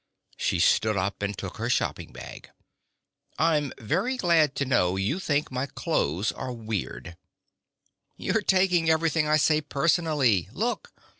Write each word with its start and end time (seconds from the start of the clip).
She 0.35 0.57
stood 0.57 0.97
up 0.97 1.21
and 1.21 1.37
took 1.37 1.57
her 1.57 1.69
shopping 1.69 2.11
bag. 2.11 2.49
"I'm 3.37 3.71
very 3.77 4.17
glad 4.17 4.55
to 4.55 4.65
know 4.65 4.95
you 4.95 5.19
think 5.19 5.51
my 5.51 5.67
clothes 5.67 6.31
are 6.31 6.51
weird" 6.51 7.17
"You're 8.17 8.41
taking 8.41 8.89
everything 8.89 9.27
I 9.27 9.37
say 9.37 9.61
personally. 9.61 10.49
Look." 10.53 10.91